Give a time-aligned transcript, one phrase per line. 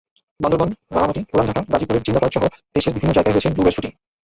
[0.39, 2.43] বান্দরবান, রাঙামাটি, পুরান ঢাকা, গাজীপুরের জিন্দা পার্কসহ
[2.75, 3.91] দেশের বিভিন্ন জায়গায় হয়েছে ডুব-এর শুটিং।